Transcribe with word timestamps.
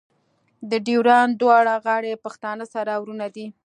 د 0.69 0.71
ډیورنډ 0.85 1.31
دواړه 1.41 1.73
غاړې 1.85 2.21
پښتانه 2.25 2.65
سره 2.73 2.91
ورونه 3.01 3.27
دي. 3.35 3.45